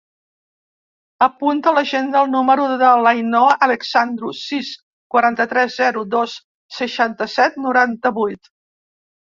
[1.25, 4.73] Apunta a l'agenda el número de l'Ainhoa Alexandru: sis,
[5.17, 6.35] quaranta-tres, zero, dos,
[6.81, 8.57] seixanta-set, noranta-vuit.